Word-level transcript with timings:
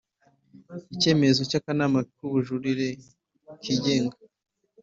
Icyemezo 0.93 1.41
cy 1.49 1.57
akanama 1.59 1.99
k 2.15 2.17
ubujurire 2.25 2.89
kigenga 3.63 4.17